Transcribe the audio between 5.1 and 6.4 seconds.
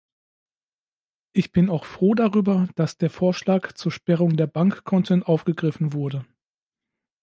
aufgegriffen wurde.